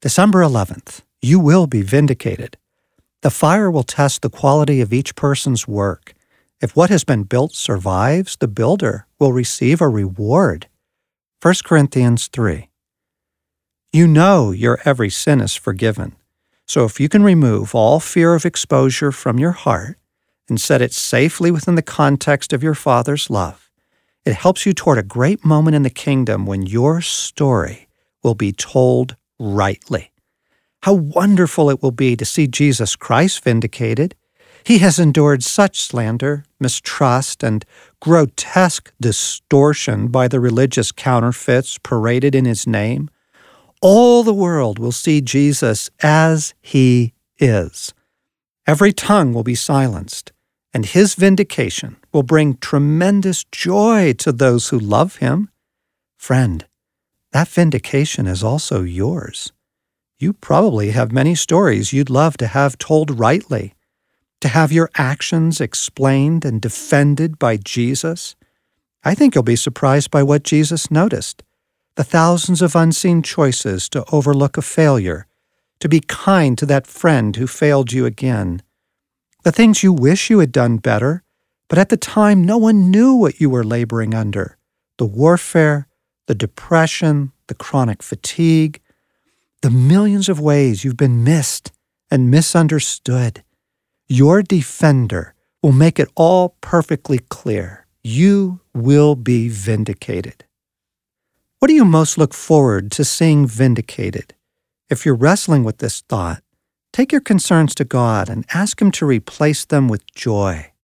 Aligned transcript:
December 0.00 0.42
11th, 0.42 1.00
you 1.20 1.40
will 1.40 1.66
be 1.66 1.82
vindicated. 1.82 2.56
The 3.22 3.32
fire 3.32 3.68
will 3.68 3.82
test 3.82 4.22
the 4.22 4.30
quality 4.30 4.80
of 4.80 4.92
each 4.92 5.16
person's 5.16 5.66
work. 5.66 6.14
If 6.60 6.76
what 6.76 6.88
has 6.88 7.02
been 7.02 7.24
built 7.24 7.52
survives, 7.52 8.36
the 8.36 8.46
builder 8.46 9.08
will 9.18 9.32
receive 9.32 9.80
a 9.80 9.88
reward. 9.88 10.68
1 11.42 11.54
Corinthians 11.64 12.28
3. 12.28 12.68
You 13.92 14.06
know 14.06 14.52
your 14.52 14.78
every 14.84 15.10
sin 15.10 15.40
is 15.40 15.56
forgiven. 15.56 16.14
So 16.64 16.84
if 16.84 17.00
you 17.00 17.08
can 17.08 17.24
remove 17.24 17.74
all 17.74 17.98
fear 17.98 18.36
of 18.36 18.46
exposure 18.46 19.10
from 19.10 19.40
your 19.40 19.50
heart 19.50 19.98
and 20.48 20.60
set 20.60 20.80
it 20.80 20.92
safely 20.92 21.50
within 21.50 21.74
the 21.74 21.82
context 21.82 22.52
of 22.52 22.62
your 22.62 22.76
Father's 22.76 23.30
love, 23.30 23.68
it 24.24 24.34
helps 24.34 24.64
you 24.64 24.72
toward 24.72 24.98
a 24.98 25.02
great 25.02 25.44
moment 25.44 25.74
in 25.74 25.82
the 25.82 25.90
kingdom 25.90 26.46
when 26.46 26.62
your 26.62 27.00
story 27.00 27.88
will 28.22 28.36
be 28.36 28.52
told 28.52 29.16
rightly. 29.38 30.12
How 30.82 30.94
wonderful 30.94 31.70
it 31.70 31.82
will 31.82 31.90
be 31.90 32.16
to 32.16 32.24
see 32.24 32.46
Jesus 32.46 32.96
Christ 32.96 33.42
vindicated. 33.42 34.14
He 34.64 34.78
has 34.78 34.98
endured 34.98 35.42
such 35.42 35.80
slander, 35.80 36.44
mistrust, 36.60 37.42
and 37.42 37.64
grotesque 38.00 38.92
distortion 39.00 40.08
by 40.08 40.28
the 40.28 40.40
religious 40.40 40.92
counterfeits 40.92 41.78
paraded 41.78 42.34
in 42.34 42.44
his 42.44 42.66
name. 42.66 43.08
All 43.80 44.22
the 44.22 44.34
world 44.34 44.78
will 44.78 44.92
see 44.92 45.20
Jesus 45.20 45.90
as 46.02 46.54
he 46.60 47.14
is. 47.38 47.94
Every 48.66 48.92
tongue 48.92 49.32
will 49.32 49.44
be 49.44 49.54
silenced, 49.54 50.32
and 50.74 50.84
his 50.84 51.14
vindication 51.14 51.96
will 52.12 52.22
bring 52.22 52.56
tremendous 52.56 53.44
joy 53.44 54.12
to 54.18 54.32
those 54.32 54.68
who 54.68 54.78
love 54.78 55.16
him. 55.16 55.48
Friend, 56.18 56.66
that 57.32 57.48
vindication 57.48 58.26
is 58.26 58.42
also 58.42 58.82
yours. 58.82 59.52
You 60.18 60.32
probably 60.32 60.90
have 60.90 61.12
many 61.12 61.34
stories 61.34 61.92
you'd 61.92 62.10
love 62.10 62.36
to 62.38 62.46
have 62.46 62.78
told 62.78 63.18
rightly, 63.18 63.74
to 64.40 64.48
have 64.48 64.72
your 64.72 64.90
actions 64.96 65.60
explained 65.60 66.44
and 66.44 66.60
defended 66.60 67.38
by 67.38 67.56
Jesus. 67.56 68.34
I 69.04 69.14
think 69.14 69.34
you'll 69.34 69.44
be 69.44 69.56
surprised 69.56 70.10
by 70.10 70.22
what 70.22 70.42
Jesus 70.42 70.90
noticed 70.90 71.42
the 71.96 72.04
thousands 72.04 72.62
of 72.62 72.76
unseen 72.76 73.22
choices 73.22 73.88
to 73.88 74.04
overlook 74.12 74.56
a 74.56 74.62
failure, 74.62 75.26
to 75.80 75.88
be 75.88 75.98
kind 75.98 76.56
to 76.56 76.64
that 76.64 76.86
friend 76.86 77.34
who 77.34 77.46
failed 77.48 77.92
you 77.92 78.06
again, 78.06 78.62
the 79.42 79.50
things 79.50 79.82
you 79.82 79.92
wish 79.92 80.30
you 80.30 80.38
had 80.38 80.52
done 80.52 80.76
better, 80.76 81.24
but 81.68 81.76
at 81.76 81.88
the 81.88 81.96
time 81.96 82.44
no 82.44 82.56
one 82.56 82.90
knew 82.90 83.14
what 83.14 83.40
you 83.40 83.50
were 83.50 83.64
laboring 83.64 84.14
under 84.14 84.56
the 84.98 85.04
warfare, 85.06 85.88
the 86.28 86.34
depression, 86.34 87.32
the 87.46 87.54
chronic 87.54 88.02
fatigue, 88.02 88.80
the 89.62 89.70
millions 89.70 90.28
of 90.28 90.38
ways 90.38 90.84
you've 90.84 90.96
been 90.96 91.24
missed 91.24 91.72
and 92.10 92.30
misunderstood. 92.30 93.42
Your 94.08 94.42
defender 94.42 95.34
will 95.62 95.72
make 95.72 95.98
it 95.98 96.08
all 96.14 96.54
perfectly 96.60 97.18
clear. 97.30 97.86
You 98.04 98.60
will 98.74 99.16
be 99.16 99.48
vindicated. 99.48 100.44
What 101.58 101.68
do 101.68 101.74
you 101.74 101.86
most 101.86 102.18
look 102.18 102.34
forward 102.34 102.92
to 102.92 103.04
seeing 103.04 103.46
vindicated? 103.46 104.34
If 104.90 105.06
you're 105.06 105.14
wrestling 105.14 105.64
with 105.64 105.78
this 105.78 106.02
thought, 106.02 106.42
take 106.92 107.10
your 107.10 107.22
concerns 107.22 107.74
to 107.76 107.84
God 107.84 108.28
and 108.28 108.44
ask 108.52 108.80
Him 108.80 108.90
to 108.92 109.06
replace 109.06 109.64
them 109.64 109.88
with 109.88 110.06
joy. 110.14 110.72